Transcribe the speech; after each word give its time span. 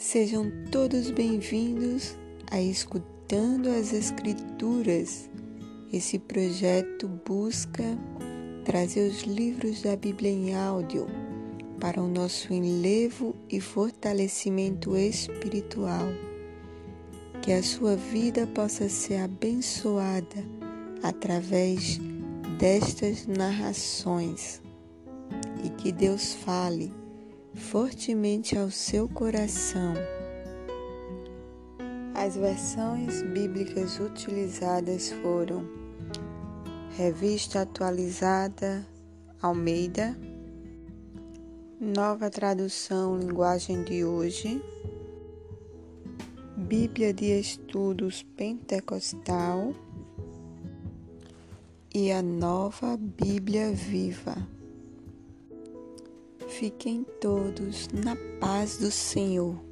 Sejam 0.00 0.50
todos 0.72 1.10
bem-vindos 1.10 2.16
a 2.50 2.58
Escutando 2.58 3.68
as 3.68 3.92
Escrituras. 3.92 5.28
Esse 5.92 6.18
projeto 6.18 7.06
busca 7.06 7.84
trazer 8.64 9.10
os 9.10 9.24
livros 9.24 9.82
da 9.82 9.94
Bíblia 9.96 10.30
em 10.30 10.54
áudio 10.54 11.06
para 11.78 12.00
o 12.00 12.08
nosso 12.08 12.50
enlevo 12.50 13.36
e 13.50 13.60
fortalecimento 13.60 14.96
espiritual. 14.96 16.08
Que 17.42 17.52
a 17.52 17.62
sua 17.62 17.94
vida 17.94 18.46
possa 18.46 18.88
ser 18.88 19.18
abençoada 19.18 20.42
através 21.02 22.00
destas 22.58 23.26
narrações 23.26 24.62
e 25.62 25.68
que 25.68 25.92
Deus 25.92 26.32
fale 26.36 26.90
fortemente 27.54 28.56
ao 28.56 28.70
seu 28.70 29.08
coração. 29.08 29.94
As 32.14 32.36
versões 32.36 33.22
bíblicas 33.22 33.98
utilizadas 33.98 35.10
foram 35.22 35.64
Revista 36.96 37.62
Atualizada 37.62 38.86
Almeida, 39.40 40.16
Nova 41.80 42.28
Tradução 42.28 43.18
Linguagem 43.18 43.82
de 43.84 44.04
Hoje, 44.04 44.62
Bíblia 46.56 47.14
de 47.14 47.40
Estudos 47.40 48.22
Pentecostal 48.36 49.72
e 51.94 52.12
a 52.12 52.20
Nova 52.20 52.98
Bíblia 52.98 53.72
Viva. 53.72 54.59
Fiquem 56.50 57.06
todos 57.20 57.88
na 57.88 58.16
paz 58.40 58.76
do 58.76 58.90
Senhor. 58.90 59.69